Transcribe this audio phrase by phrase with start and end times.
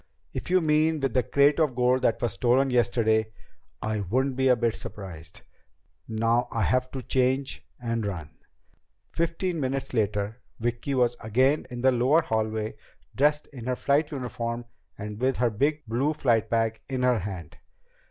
[0.33, 3.31] "If you mean with the crate of gold that was stolen yesterday,
[3.83, 5.43] I wouldn't be a bit surprised.
[6.07, 8.31] Now I have to change and run."
[9.11, 12.77] Fifteen minutes later Vicki was again in the lower hallway,
[13.15, 14.65] dressed in her flight uniform
[14.97, 17.57] and with her blue flight bag in her hand.